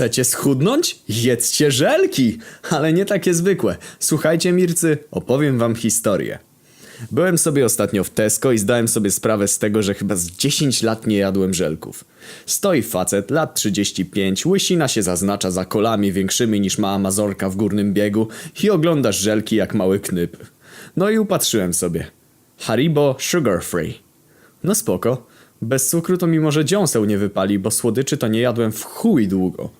Chcecie 0.00 0.24
schudnąć? 0.24 0.98
Jedzcie 1.08 1.70
żelki! 1.70 2.38
Ale 2.70 2.92
nie 2.92 3.04
takie 3.04 3.34
zwykłe. 3.34 3.76
Słuchajcie, 3.98 4.52
Mircy, 4.52 4.98
opowiem 5.10 5.58
wam 5.58 5.74
historię. 5.74 6.38
Byłem 7.10 7.38
sobie 7.38 7.64
ostatnio 7.64 8.04
w 8.04 8.10
Tesco 8.10 8.52
i 8.52 8.58
zdałem 8.58 8.88
sobie 8.88 9.10
sprawę 9.10 9.48
z 9.48 9.58
tego, 9.58 9.82
że 9.82 9.94
chyba 9.94 10.16
z 10.16 10.30
10 10.30 10.82
lat 10.82 11.06
nie 11.06 11.16
jadłem 11.16 11.54
żelków. 11.54 12.04
Stoi 12.46 12.82
facet, 12.82 13.30
lat 13.30 13.54
35, 13.54 14.46
łysina 14.46 14.88
się 14.88 15.02
zaznacza 15.02 15.50
za 15.50 15.64
kolami 15.64 16.12
większymi 16.12 16.60
niż 16.60 16.78
ma 16.78 16.94
Amazorka 16.94 17.50
w 17.50 17.56
górnym 17.56 17.94
biegu 17.94 18.28
i 18.62 18.70
oglądasz 18.70 19.18
żelki 19.18 19.56
jak 19.56 19.74
mały 19.74 20.00
knyp. 20.00 20.36
No 20.96 21.10
i 21.10 21.18
upatrzyłem 21.18 21.74
sobie. 21.74 22.06
Haribo 22.58 23.16
Sugar 23.18 23.62
Free. 23.62 23.94
No 24.64 24.74
spoko. 24.74 25.26
Bez 25.62 25.88
cukru 25.88 26.16
to 26.16 26.26
mi 26.26 26.40
może 26.40 26.64
dziąseł 26.64 27.04
nie 27.04 27.18
wypali, 27.18 27.58
bo 27.58 27.70
słodyczy 27.70 28.16
to 28.16 28.28
nie 28.28 28.40
jadłem 28.40 28.72
w 28.72 28.84
chuj 28.84 29.28
długo. 29.28 29.79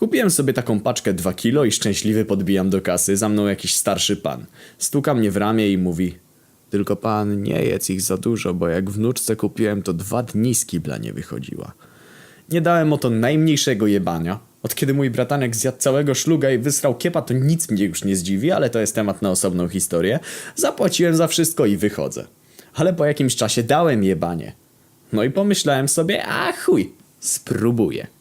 Kupiłem 0.00 0.30
sobie 0.30 0.52
taką 0.52 0.80
paczkę 0.80 1.14
2 1.14 1.32
kilo 1.34 1.64
i 1.64 1.72
szczęśliwy 1.72 2.24
podbijam 2.24 2.70
do 2.70 2.80
kasy. 2.80 3.16
Za 3.16 3.28
mną 3.28 3.46
jakiś 3.46 3.74
starszy 3.74 4.16
pan. 4.16 4.44
Stuka 4.78 5.14
mnie 5.14 5.30
w 5.30 5.36
ramię 5.36 5.72
i 5.72 5.78
mówi 5.78 6.18
Tylko 6.70 6.96
pan 6.96 7.42
nie 7.42 7.62
jedz 7.62 7.90
ich 7.90 8.02
za 8.02 8.16
dużo, 8.16 8.54
bo 8.54 8.68
jak 8.68 8.90
wnuczce 8.90 9.36
kupiłem 9.36 9.82
to 9.82 9.92
dwa 9.92 10.22
dni 10.22 10.54
z 10.54 10.66
kibla 10.66 10.98
nie 10.98 11.12
wychodziła. 11.12 11.72
Nie 12.50 12.60
dałem 12.60 12.92
o 12.92 12.98
to 12.98 13.10
najmniejszego 13.10 13.86
jebania. 13.86 14.38
Od 14.62 14.74
kiedy 14.74 14.94
mój 14.94 15.10
bratanek 15.10 15.56
zjadł 15.56 15.78
całego 15.78 16.14
szluga 16.14 16.50
i 16.50 16.58
wysrał 16.58 16.94
kiepa, 16.94 17.22
to 17.22 17.34
nic 17.34 17.70
mnie 17.70 17.84
już 17.84 18.04
nie 18.04 18.16
zdziwi, 18.16 18.50
ale 18.50 18.70
to 18.70 18.80
jest 18.80 18.94
temat 18.94 19.22
na 19.22 19.30
osobną 19.30 19.68
historię. 19.68 20.18
Zapłaciłem 20.56 21.16
za 21.16 21.26
wszystko 21.26 21.66
i 21.66 21.76
wychodzę. 21.76 22.26
Ale 22.74 22.92
po 22.92 23.04
jakimś 23.04 23.36
czasie 23.36 23.62
dałem 23.62 24.04
jebanie. 24.04 24.52
No 25.12 25.24
i 25.24 25.30
pomyślałem 25.30 25.88
sobie, 25.88 26.26
a 26.26 26.52
chuj, 26.52 26.92
spróbuję. 27.18 28.19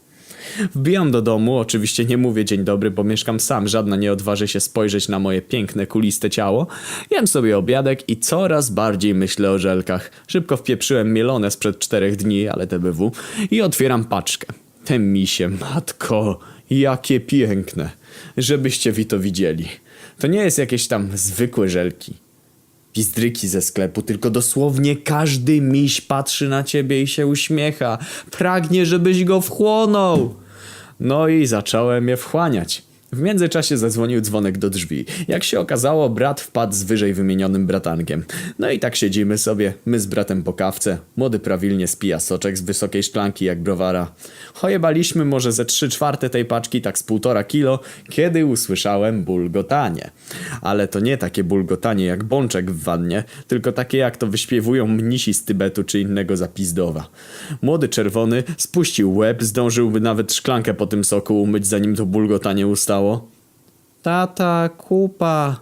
Wbijam 0.75 1.11
do 1.11 1.21
domu, 1.21 1.57
oczywiście 1.57 2.05
nie 2.05 2.17
mówię 2.17 2.45
dzień 2.45 2.63
dobry, 2.63 2.91
bo 2.91 3.03
mieszkam 3.03 3.39
sam, 3.39 3.67
żadna 3.67 3.95
nie 3.95 4.11
odważy 4.11 4.47
się 4.47 4.59
spojrzeć 4.59 5.07
na 5.07 5.19
moje 5.19 5.41
piękne, 5.41 5.87
kuliste 5.87 6.29
ciało. 6.29 6.67
Jem 7.11 7.27
sobie 7.27 7.57
obiadek 7.57 8.09
i 8.09 8.17
coraz 8.17 8.69
bardziej 8.69 9.15
myślę 9.15 9.51
o 9.51 9.59
żelkach. 9.59 10.11
Szybko 10.27 10.57
wpieprzyłem 10.57 11.13
mielone 11.13 11.51
sprzed 11.51 11.79
czterech 11.79 12.15
dni, 12.15 12.47
ale 12.47 12.67
TBW, 12.67 13.11
i 13.51 13.61
otwieram 13.61 14.05
paczkę. 14.05 14.53
Te 14.85 14.99
misie, 14.99 15.49
matko, 15.49 16.39
jakie 16.69 17.19
piękne. 17.19 17.89
Żebyście 18.37 18.91
wi 18.91 19.05
to 19.05 19.19
widzieli. 19.19 19.65
To 20.19 20.27
nie 20.27 20.39
jest 20.39 20.57
jakieś 20.57 20.87
tam 20.87 21.09
zwykłe 21.13 21.69
żelki 21.69 22.28
pizdryki 22.99 23.47
ze 23.47 23.61
sklepu, 23.61 24.01
tylko 24.01 24.29
dosłownie 24.29 24.95
każdy 24.95 25.61
miś 25.61 26.01
patrzy 26.01 26.49
na 26.49 26.63
ciebie 26.63 27.01
i 27.01 27.07
się 27.07 27.27
uśmiecha. 27.27 27.97
Pragnie, 28.31 28.85
żebyś 28.85 29.23
go 29.23 29.41
wchłonął. 29.41 30.35
No 30.99 31.27
i 31.27 31.45
zacząłem 31.45 32.07
je 32.07 32.17
wchłaniać. 32.17 32.88
W 33.13 33.21
międzyczasie 33.21 33.77
zadzwonił 33.77 34.21
dzwonek 34.21 34.57
do 34.57 34.69
drzwi. 34.69 35.05
Jak 35.27 35.43
się 35.43 35.59
okazało, 35.59 36.09
brat 36.09 36.41
wpadł 36.41 36.73
z 36.73 36.83
wyżej 36.83 37.13
wymienionym 37.13 37.67
bratankiem. 37.67 38.23
No 38.59 38.71
i 38.71 38.79
tak 38.79 38.95
siedzimy 38.95 39.37
sobie, 39.37 39.73
my 39.85 39.99
z 39.99 40.05
bratem 40.05 40.43
po 40.43 40.53
kawce. 40.53 40.97
Młody 41.17 41.39
prawilnie 41.39 41.87
spija 41.87 42.19
soczek 42.19 42.57
z 42.57 42.61
wysokiej 42.61 43.03
szklanki 43.03 43.45
jak 43.45 43.61
browara. 43.63 44.11
Chojebaliśmy 44.53 45.25
może 45.25 45.51
ze 45.51 45.65
trzy 45.65 45.89
czwarte 45.89 46.29
tej 46.29 46.45
paczki, 46.45 46.81
tak 46.81 46.97
z 46.97 47.03
półtora 47.03 47.43
kilo, 47.43 47.79
kiedy 48.09 48.45
usłyszałem 48.45 49.23
bulgotanie. 49.23 50.11
Ale 50.61 50.87
to 50.87 50.99
nie 50.99 51.17
takie 51.17 51.43
bulgotanie 51.43 52.05
jak 52.05 52.23
bączek 52.23 52.71
w 52.71 52.83
wannie, 52.83 53.23
tylko 53.47 53.71
takie 53.71 53.97
jak 53.97 54.17
to 54.17 54.27
wyśpiewują 54.27 54.87
mnisi 54.87 55.33
z 55.33 55.45
Tybetu 55.45 55.83
czy 55.83 55.99
innego 55.99 56.37
zapizdowa. 56.37 57.09
Młody 57.61 57.89
czerwony 57.89 58.43
spuścił 58.57 59.15
łeb, 59.15 59.43
zdążyłby 59.43 59.99
nawet 59.99 60.33
szklankę 60.33 60.73
po 60.73 60.87
tym 60.87 61.03
soku 61.03 61.41
umyć 61.41 61.67
zanim 61.67 61.95
to 61.95 62.05
bulgotanie 62.05 62.67
ustało. 62.67 62.98
Tata, 64.01 64.69
kupa. 64.77 65.59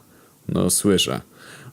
No 0.47 0.69
słyszę. 0.69 1.21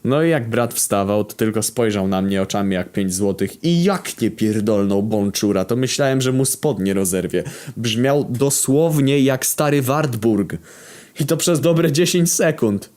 No 0.04 0.22
i 0.22 0.30
jak 0.30 0.50
brat 0.50 0.74
wstawał, 0.74 1.24
to 1.24 1.34
tylko 1.34 1.62
spojrzał 1.62 2.08
na 2.08 2.22
mnie 2.22 2.42
oczami 2.42 2.74
jak 2.74 2.92
pięć 2.92 3.14
złotych 3.14 3.64
i 3.64 3.84
jak 3.84 4.20
nie 4.20 4.30
pierdolnął 4.30 5.02
bączura, 5.02 5.64
to 5.64 5.76
myślałem, 5.76 6.20
że 6.20 6.32
mu 6.32 6.44
spodnie 6.44 6.94
rozerwie. 6.94 7.44
Brzmiał 7.76 8.26
dosłownie 8.30 9.20
jak 9.20 9.46
stary 9.46 9.82
Wartburg. 9.82 10.56
I 11.20 11.26
to 11.26 11.36
przez 11.36 11.60
dobre 11.60 11.92
10 11.92 12.32
sekund. 12.32 12.90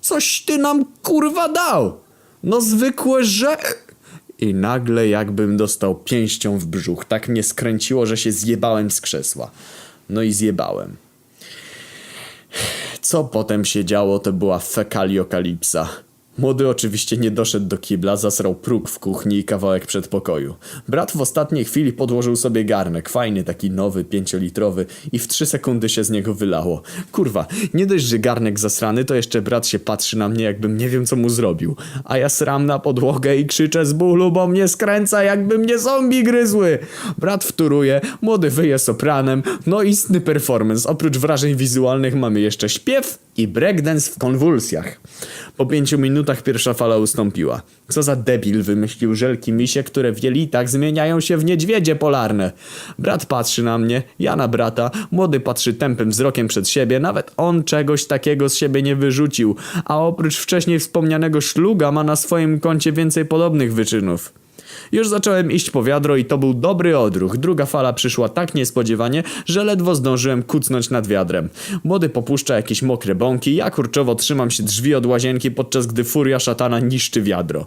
Coś 0.00 0.44
ty 0.46 0.58
nam 0.58 0.84
kurwa 1.02 1.48
dał! 1.48 2.00
No 2.42 2.60
zwykłe, 2.60 3.24
że... 3.24 3.56
I 4.38 4.54
nagle 4.54 5.08
jakbym 5.08 5.56
dostał 5.56 5.94
pięścią 5.94 6.58
w 6.58 6.66
brzuch. 6.66 7.04
Tak 7.04 7.28
mnie 7.28 7.42
skręciło, 7.42 8.06
że 8.06 8.16
się 8.16 8.32
zjebałem 8.32 8.90
z 8.90 9.00
krzesła. 9.00 9.50
No 10.08 10.22
i 10.22 10.32
zjebałem. 10.32 10.96
Co 13.06 13.24
potem 13.24 13.64
się 13.64 13.84
działo, 13.84 14.18
to 14.18 14.32
była 14.32 14.58
fekaliokalipsa. 14.58 15.88
Młody 16.38 16.68
oczywiście 16.68 17.16
nie 17.16 17.30
doszedł 17.30 17.66
do 17.66 17.78
kibla, 17.78 18.16
zasrał 18.16 18.54
próg 18.54 18.88
w 18.88 18.98
kuchni 18.98 19.38
i 19.38 19.44
kawałek 19.44 19.86
przedpokoju. 19.86 20.54
Brat 20.88 21.12
w 21.12 21.20
ostatniej 21.20 21.64
chwili 21.64 21.92
podłożył 21.92 22.36
sobie 22.36 22.64
garnek, 22.64 23.08
fajny, 23.08 23.44
taki 23.44 23.70
nowy, 23.70 24.04
pięciolitrowy 24.04 24.86
i 25.12 25.18
w 25.18 25.28
trzy 25.28 25.46
sekundy 25.46 25.88
się 25.88 26.04
z 26.04 26.10
niego 26.10 26.34
wylało. 26.34 26.82
Kurwa, 27.12 27.46
nie 27.74 27.86
dość, 27.86 28.04
że 28.04 28.18
garnek 28.18 28.58
zasrany, 28.58 29.04
to 29.04 29.14
jeszcze 29.14 29.42
brat 29.42 29.66
się 29.66 29.78
patrzy 29.78 30.18
na 30.18 30.28
mnie, 30.28 30.44
jakbym 30.44 30.76
nie 30.76 30.88
wiem 30.88 31.06
co 31.06 31.16
mu 31.16 31.28
zrobił. 31.28 31.76
A 32.04 32.18
ja 32.18 32.28
sram 32.28 32.66
na 32.66 32.78
podłogę 32.78 33.36
i 33.36 33.46
krzyczę 33.46 33.86
z 33.86 33.92
bólu, 33.92 34.32
bo 34.32 34.46
mnie 34.46 34.68
skręca, 34.68 35.22
jakby 35.22 35.58
mnie 35.58 35.78
zombie 35.78 36.22
gryzły. 36.22 36.78
Brat 37.18 37.44
wtóruje, 37.44 38.00
młody 38.22 38.50
wyje 38.50 38.78
sopranem, 38.78 39.42
no 39.66 39.82
istny 39.82 40.20
performance. 40.20 40.88
Oprócz 40.88 41.18
wrażeń 41.18 41.56
wizualnych 41.56 42.14
mamy 42.14 42.40
jeszcze 42.40 42.68
śpiew 42.68 43.25
i 43.36 43.48
breakdance 43.48 44.10
w 44.10 44.18
konwulsjach. 44.18 45.00
Po 45.56 45.66
pięciu 45.66 45.98
minutach 45.98 46.42
pierwsza 46.42 46.74
fala 46.74 46.96
ustąpiła. 46.96 47.62
Co 47.88 48.02
za 48.02 48.16
debil 48.16 48.62
wymyślił 48.62 49.14
żelki 49.14 49.52
misie, 49.52 49.82
które 49.82 50.12
w 50.12 50.22
jelitach 50.22 50.68
zmieniają 50.68 51.20
się 51.20 51.36
w 51.36 51.44
niedźwiedzie 51.44 51.96
polarne. 51.96 52.52
Brat 52.98 53.26
patrzy 53.26 53.62
na 53.62 53.78
mnie, 53.78 54.02
ja 54.18 54.36
na 54.36 54.48
brata, 54.48 54.90
młody 55.10 55.40
patrzy 55.40 55.74
tępym 55.74 56.10
wzrokiem 56.10 56.48
przed 56.48 56.68
siebie, 56.68 57.00
nawet 57.00 57.32
on 57.36 57.64
czegoś 57.64 58.06
takiego 58.06 58.48
z 58.48 58.54
siebie 58.54 58.82
nie 58.82 58.96
wyrzucił, 58.96 59.56
a 59.84 59.98
oprócz 59.98 60.36
wcześniej 60.36 60.78
wspomnianego 60.78 61.40
szluga 61.40 61.92
ma 61.92 62.04
na 62.04 62.16
swoim 62.16 62.60
koncie 62.60 62.92
więcej 62.92 63.24
podobnych 63.24 63.74
wyczynów. 63.74 64.32
Już 64.92 65.08
zacząłem 65.08 65.50
iść 65.50 65.70
po 65.70 65.82
wiadro 65.82 66.16
i 66.16 66.24
to 66.24 66.38
był 66.38 66.54
dobry 66.54 66.98
odruch. 66.98 67.36
Druga 67.36 67.66
fala 67.66 67.92
przyszła 67.92 68.28
tak 68.28 68.54
niespodziewanie, 68.54 69.22
że 69.46 69.64
ledwo 69.64 69.94
zdążyłem 69.94 70.42
kucnąć 70.42 70.90
nad 70.90 71.06
wiadrem. 71.06 71.48
Młody 71.84 72.08
popuszcza 72.08 72.56
jakieś 72.56 72.82
mokre 72.82 73.14
bąki, 73.14 73.56
ja 73.56 73.70
kurczowo 73.70 74.14
trzymam 74.14 74.50
się 74.50 74.62
drzwi 74.62 74.94
od 74.94 75.06
łazienki, 75.06 75.50
podczas 75.50 75.86
gdy 75.86 76.04
furia 76.04 76.38
szatana 76.38 76.80
niszczy 76.80 77.22
wiadro. 77.22 77.66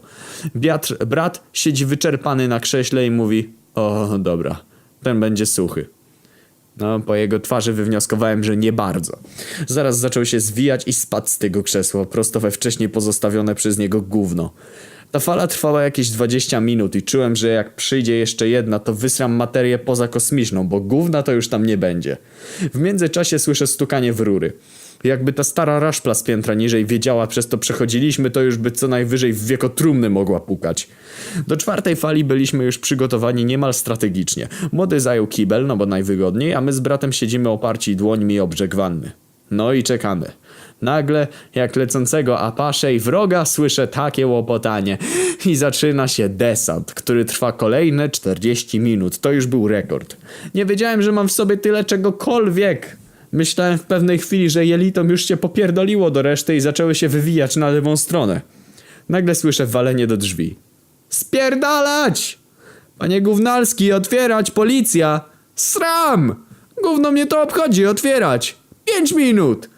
Biatr, 0.55 1.05
brat 1.05 1.43
siedzi 1.53 1.85
wyczerpany 1.85 2.47
na 2.47 2.59
krześle 2.59 3.05
i 3.05 3.11
mówi 3.11 3.49
O, 3.75 4.17
dobra, 4.19 4.59
ten 5.03 5.19
będzie 5.19 5.45
suchy. 5.45 5.89
No, 6.77 6.99
po 6.99 7.15
jego 7.15 7.39
twarzy 7.39 7.73
wywnioskowałem, 7.73 8.43
że 8.43 8.57
nie 8.57 8.73
bardzo. 8.73 9.17
Zaraz 9.67 9.99
zaczął 9.99 10.25
się 10.25 10.39
zwijać 10.39 10.87
i 10.87 10.93
spadł 10.93 11.27
z 11.27 11.37
tego 11.37 11.63
krzesła, 11.63 12.05
prosto 12.05 12.39
we 12.39 12.51
wcześniej 12.51 12.89
pozostawione 12.89 13.55
przez 13.55 13.77
niego 13.77 14.01
gówno. 14.01 14.53
Ta 15.11 15.19
fala 15.19 15.47
trwała 15.47 15.83
jakieś 15.83 16.09
20 16.09 16.59
minut 16.59 16.95
i 16.95 17.03
czułem, 17.03 17.35
że 17.35 17.47
jak 17.47 17.75
przyjdzie 17.75 18.15
jeszcze 18.15 18.49
jedna, 18.49 18.79
to 18.79 18.93
wysram 18.93 19.31
materię 19.31 19.79
pozakosmiczną, 19.79 20.67
bo 20.67 20.79
gówna 20.79 21.23
to 21.23 21.31
już 21.31 21.47
tam 21.47 21.65
nie 21.65 21.77
będzie. 21.77 22.17
W 22.73 22.79
międzyczasie 22.79 23.39
słyszę 23.39 23.67
stukanie 23.67 24.13
w 24.13 24.19
rury. 24.19 24.53
Jakby 25.03 25.33
ta 25.33 25.43
stara 25.43 25.79
raszpla 25.79 26.13
z 26.13 26.23
piętra 26.23 26.53
niżej 26.53 26.85
wiedziała, 26.85 27.27
przez 27.27 27.47
to 27.47 27.57
przechodziliśmy, 27.57 28.31
to 28.31 28.41
już 28.41 28.57
by 28.57 28.71
co 28.71 28.87
najwyżej 28.87 29.33
w 29.33 29.45
wieko 29.45 29.69
trumny 29.69 30.09
mogła 30.09 30.39
pukać. 30.39 30.87
Do 31.47 31.57
czwartej 31.57 31.95
fali 31.95 32.23
byliśmy 32.23 32.63
już 32.63 32.77
przygotowani 32.77 33.45
niemal 33.45 33.73
strategicznie. 33.73 34.47
Młody 34.71 34.99
zajął 34.99 35.27
kibel, 35.27 35.65
no 35.67 35.77
bo 35.77 35.85
najwygodniej, 35.85 36.53
a 36.53 36.61
my 36.61 36.73
z 36.73 36.79
bratem 36.79 37.13
siedzimy 37.13 37.49
oparci 37.49 37.95
dłońmi 37.95 38.39
o 38.39 38.47
brzeg 38.47 38.75
wanny. 38.75 39.11
No 39.51 39.73
i 39.73 39.83
czekamy. 39.83 40.31
Nagle, 40.81 41.27
jak 41.55 41.75
lecącego 41.75 42.39
Apache 42.39 42.93
i 42.93 42.99
wroga, 42.99 43.45
słyszę 43.45 43.87
takie 43.87 44.27
łopotanie. 44.27 44.97
I 45.45 45.55
zaczyna 45.55 46.07
się 46.07 46.29
desant, 46.29 46.93
który 46.93 47.25
trwa 47.25 47.51
kolejne 47.51 48.09
40 48.09 48.79
minut. 48.79 49.17
To 49.17 49.31
już 49.31 49.47
był 49.47 49.67
rekord. 49.67 50.17
Nie 50.55 50.65
wiedziałem, 50.65 51.01
że 51.01 51.11
mam 51.11 51.27
w 51.27 51.31
sobie 51.31 51.57
tyle 51.57 51.83
czegokolwiek. 51.83 52.97
Myślałem 53.31 53.77
w 53.77 53.83
pewnej 53.83 54.17
chwili, 54.17 54.49
że 54.49 54.65
jelitom 54.65 55.09
już 55.09 55.25
się 55.25 55.37
popierdoliło 55.37 56.11
do 56.11 56.21
reszty 56.21 56.55
i 56.55 56.61
zaczęły 56.61 56.95
się 56.95 57.09
wywijać 57.09 57.55
na 57.55 57.69
lewą 57.69 57.97
stronę. 57.97 58.41
Nagle 59.09 59.35
słyszę 59.35 59.65
walenie 59.65 60.07
do 60.07 60.17
drzwi. 60.17 60.55
Spierdalać! 61.09 62.39
Panie 62.97 63.21
Gównalski, 63.21 63.91
otwierać, 63.91 64.51
policja! 64.51 65.21
Sram! 65.55 66.35
Gówno 66.83 67.11
mnie 67.11 67.27
to 67.27 67.41
obchodzi, 67.41 67.85
otwierać! 67.85 68.55
Pięć 68.89 69.11
minut! 69.11 69.69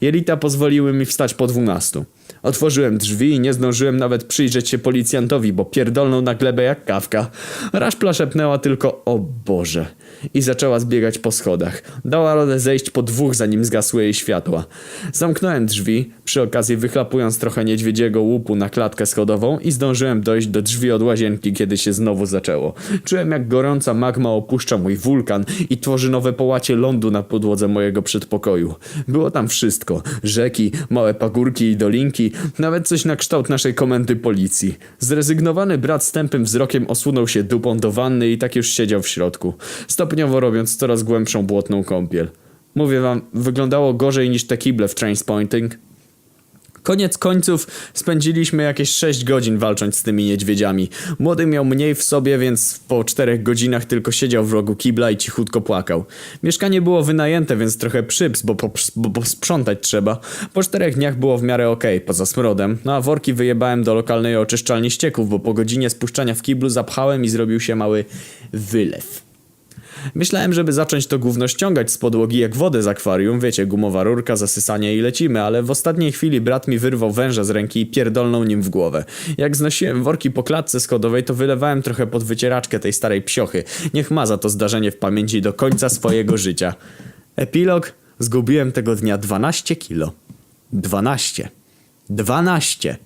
Jelita 0.00 0.36
pozwoliły 0.36 0.92
mi 0.92 1.04
wstać 1.04 1.34
po 1.34 1.46
dwunastu. 1.46 2.04
Otworzyłem 2.44 2.98
drzwi 2.98 3.30
i 3.30 3.40
nie 3.40 3.52
zdążyłem 3.52 3.96
nawet 3.96 4.24
przyjrzeć 4.24 4.68
się 4.68 4.78
policjantowi, 4.78 5.52
bo 5.52 5.64
pierdolnął 5.64 6.22
na 6.22 6.34
glebę 6.34 6.62
jak 6.62 6.84
kawka. 6.84 7.30
Raszpla 7.72 8.12
szepnęła 8.12 8.58
tylko 8.58 9.02
o 9.04 9.18
Boże 9.18 9.86
i 10.34 10.42
zaczęła 10.42 10.80
zbiegać 10.80 11.18
po 11.18 11.32
schodach. 11.32 11.82
Dała 12.04 12.34
radę 12.34 12.60
zejść 12.60 12.90
po 12.90 13.02
dwóch, 13.02 13.34
zanim 13.34 13.64
zgasły 13.64 14.02
jej 14.02 14.14
światła. 14.14 14.64
Zamknąłem 15.12 15.66
drzwi, 15.66 16.10
przy 16.24 16.42
okazji 16.42 16.76
wychlapując 16.76 17.38
trochę 17.38 17.64
niedźwiedziego 17.64 18.22
łupu 18.22 18.56
na 18.56 18.68
klatkę 18.68 19.06
schodową 19.06 19.58
i 19.58 19.72
zdążyłem 19.72 20.20
dojść 20.20 20.46
do 20.46 20.62
drzwi 20.62 20.92
od 20.92 21.02
łazienki, 21.02 21.52
kiedy 21.52 21.76
się 21.76 21.92
znowu 21.92 22.26
zaczęło. 22.26 22.74
Czułem 23.04 23.30
jak 23.30 23.48
gorąca 23.48 23.94
magma 23.94 24.30
opuszcza 24.30 24.78
mój 24.78 24.96
wulkan 24.96 25.44
i 25.70 25.78
tworzy 25.78 26.10
nowe 26.10 26.32
połacie 26.32 26.76
lądu 26.76 27.10
na 27.10 27.22
podłodze 27.22 27.68
mojego 27.68 28.02
przedpokoju. 28.02 28.74
Było 29.08 29.30
tam 29.30 29.48
wszystko. 29.48 30.02
Rzeki, 30.22 30.72
małe 30.90 31.14
pagórki 31.14 31.64
i 31.64 31.76
dolinki, 31.76 32.33
nawet 32.58 32.88
coś 32.88 33.04
na 33.04 33.16
kształt 33.16 33.48
naszej 33.48 33.74
komendy 33.74 34.16
policji. 34.16 34.78
Zrezygnowany 34.98 35.78
brat 35.78 36.04
z 36.04 36.12
tępym 36.12 36.44
wzrokiem 36.44 36.86
osunął 36.88 37.28
się 37.28 37.42
dupą 37.42 37.76
do 37.76 37.92
wanny 37.92 38.30
i 38.30 38.38
tak 38.38 38.56
już 38.56 38.68
siedział 38.68 39.02
w 39.02 39.08
środku, 39.08 39.54
stopniowo 39.88 40.40
robiąc 40.40 40.76
coraz 40.76 41.02
głębszą 41.02 41.46
błotną 41.46 41.84
kąpiel. 41.84 42.28
Mówię 42.74 43.00
wam, 43.00 43.20
wyglądało 43.34 43.94
gorzej 43.94 44.30
niż 44.30 44.46
te 44.46 44.58
kible 44.58 44.88
w 44.88 44.94
Trainspotting. 44.94 45.78
Koniec 46.84 47.18
końców 47.18 47.66
spędziliśmy 47.94 48.62
jakieś 48.62 48.90
6 48.90 49.24
godzin 49.24 49.58
walcząc 49.58 49.96
z 49.96 50.02
tymi 50.02 50.24
niedźwiedziami. 50.24 50.88
Młody 51.18 51.46
miał 51.46 51.64
mniej 51.64 51.94
w 51.94 52.02
sobie, 52.02 52.38
więc 52.38 52.80
po 52.88 53.04
4 53.04 53.38
godzinach 53.38 53.84
tylko 53.84 54.12
siedział 54.12 54.44
w 54.44 54.52
rogu 54.52 54.76
kibla 54.76 55.10
i 55.10 55.16
cichutko 55.16 55.60
płakał. 55.60 56.04
Mieszkanie 56.42 56.82
było 56.82 57.02
wynajęte, 57.02 57.56
więc 57.56 57.78
trochę 57.78 58.02
przyps, 58.02 58.42
bo, 58.42 58.54
po, 58.54 58.70
bo 58.96 59.10
posprzątać 59.10 59.78
trzeba. 59.80 60.20
Po 60.52 60.62
4 60.62 60.90
dniach 60.90 61.18
było 61.18 61.38
w 61.38 61.42
miarę 61.42 61.70
okej, 61.70 62.00
poza 62.00 62.26
smrodem. 62.26 62.78
No 62.84 62.94
a 62.94 63.00
worki 63.00 63.32
wyjebałem 63.32 63.84
do 63.84 63.94
lokalnej 63.94 64.36
oczyszczalni 64.36 64.90
ścieków, 64.90 65.28
bo 65.28 65.38
po 65.38 65.54
godzinie 65.54 65.90
spuszczania 65.90 66.34
w 66.34 66.42
kiblu 66.42 66.68
zapchałem 66.68 67.24
i 67.24 67.28
zrobił 67.28 67.60
się 67.60 67.76
mały 67.76 68.04
wylew. 68.52 69.23
Myślałem, 70.14 70.52
żeby 70.52 70.72
zacząć 70.72 71.06
to 71.06 71.18
gówno 71.18 71.48
ściągać 71.48 71.90
z 71.90 71.98
podłogi 71.98 72.38
jak 72.38 72.56
wodę 72.56 72.82
z 72.82 72.86
akwarium, 72.86 73.40
wiecie, 73.40 73.66
gumowa 73.66 74.02
rurka, 74.02 74.36
zasysanie 74.36 74.96
i 74.96 75.00
lecimy, 75.00 75.42
ale 75.42 75.62
w 75.62 75.70
ostatniej 75.70 76.12
chwili 76.12 76.40
brat 76.40 76.68
mi 76.68 76.78
wyrwał 76.78 77.10
węża 77.10 77.44
z 77.44 77.50
ręki 77.50 77.80
i 77.80 77.86
pierdolnął 77.86 78.44
nim 78.44 78.62
w 78.62 78.68
głowę. 78.68 79.04
Jak 79.38 79.56
znosiłem 79.56 80.02
worki 80.02 80.30
po 80.30 80.42
klatce 80.42 80.80
schodowej, 80.80 81.24
to 81.24 81.34
wylewałem 81.34 81.82
trochę 81.82 82.06
pod 82.06 82.24
wycieraczkę 82.24 82.80
tej 82.80 82.92
starej 82.92 83.22
psiochy. 83.22 83.64
Niech 83.94 84.10
ma 84.10 84.26
za 84.26 84.38
to 84.38 84.48
zdarzenie 84.48 84.90
w 84.90 84.96
pamięci 84.96 85.42
do 85.42 85.52
końca 85.52 85.88
swojego 85.88 86.36
życia. 86.36 86.74
Epilog? 87.36 87.92
Zgubiłem 88.18 88.72
tego 88.72 88.96
dnia 88.96 89.18
12 89.18 89.76
kilo. 89.76 90.12
12. 90.72 91.48
12. 92.10 92.96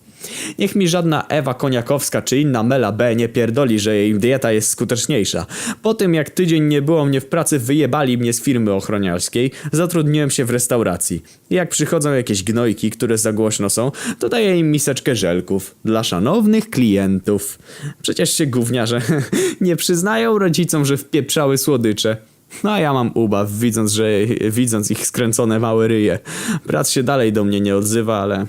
Niech 0.59 0.75
mi 0.75 0.89
żadna 0.89 1.27
Ewa 1.29 1.55
Koniakowska 1.55 2.23
czy 2.23 2.39
inna 2.39 2.63
Mela 2.63 2.93
B 2.93 3.17
nie 3.17 3.29
pierdoli, 3.29 3.79
że 3.79 3.97
jej 3.97 4.15
dieta 4.15 4.53
jest 4.53 4.71
skuteczniejsza. 4.71 5.47
Po 5.83 5.95
tym 5.95 6.15
jak 6.15 6.31
tydzień 6.31 6.65
nie 6.65 6.83
było 6.83 7.05
mnie 7.05 7.21
w 7.21 7.27
pracy, 7.27 7.59
wyjebali 7.59 8.19
mnie 8.19 8.33
z 8.33 8.43
firmy 8.43 8.73
ochroniarskiej, 8.73 9.51
zatrudniłem 9.73 10.31
się 10.31 10.45
w 10.45 10.51
restauracji. 10.51 11.23
Jak 11.51 11.69
przychodzą 11.69 12.13
jakieś 12.13 12.43
gnojki, 12.43 12.91
które 12.91 13.19
za 13.19 13.33
głośno 13.33 13.71
są, 13.71 13.93
to 14.19 14.29
daję 14.29 14.59
im 14.59 14.71
miseczkę 14.71 15.17
żelków. 15.17 15.75
Dla 15.85 16.05
szanownych 16.05 16.71
klientów. 16.71 17.59
Przecież 18.03 18.35
się 18.35 18.47
gówniarze 18.47 19.03
nie 19.61 19.77
przyznają 19.77 20.39
rodzicom, 20.39 20.85
że 20.85 20.97
wpieprzały 20.97 21.59
słodycze. 21.59 22.17
No 22.65 22.73
a 22.73 22.81
ja 22.81 22.93
mam 22.93 23.11
ubaw, 23.15 23.51
widząc, 23.51 23.93
że, 23.93 24.11
widząc 24.51 24.91
ich 24.91 25.07
skręcone 25.07 25.59
małe 25.59 25.89
ryje. 25.89 26.19
Brat 26.67 26.91
się 26.91 27.03
dalej 27.03 27.33
do 27.33 27.45
mnie 27.45 27.61
nie 27.61 27.77
odzywa, 27.77 28.19
ale 28.19 28.47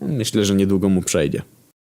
Myślę, 0.00 0.44
że 0.44 0.54
niedługo 0.54 0.88
mu 0.88 1.02
przejdzie. 1.02 1.42